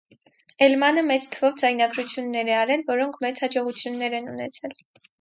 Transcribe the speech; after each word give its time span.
Էլմանը 0.67 1.03
մեծ 1.09 1.27
թվով 1.35 1.59
ձայնագրություններ 1.63 2.51
է 2.55 2.57
արել, 2.65 2.87
որոնք 2.91 3.23
մեծ 3.29 3.47
հաջողություն 3.47 4.07
են 4.11 4.37
ունեցել։ 4.37 4.79